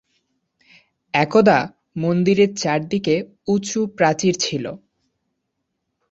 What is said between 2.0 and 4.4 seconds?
মন্দিরের চারদিকে সুউচ্চ প্রাচীর